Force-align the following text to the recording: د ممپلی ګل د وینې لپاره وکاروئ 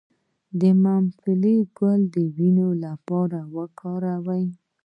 د 0.59 0.61
ممپلی 0.83 1.57
ګل 1.77 2.01
د 2.15 2.15
وینې 2.35 2.69
لپاره 2.85 3.39
وکاروئ 3.55 4.45